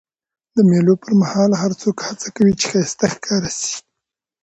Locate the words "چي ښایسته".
2.59-3.05